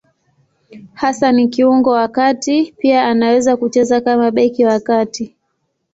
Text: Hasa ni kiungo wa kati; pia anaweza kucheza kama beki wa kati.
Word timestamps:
Hasa 0.93 1.31
ni 1.31 1.47
kiungo 1.47 1.89
wa 1.91 2.07
kati; 2.07 2.73
pia 2.77 3.05
anaweza 3.05 3.57
kucheza 3.57 4.01
kama 4.01 4.31
beki 4.31 4.65
wa 4.65 4.79
kati. 4.79 5.35